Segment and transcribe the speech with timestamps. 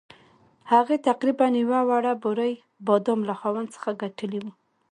[0.71, 2.53] هغې تقریباً یوه وړه بورۍ
[2.87, 4.51] بادام له خاوند څخه ګټلي وو.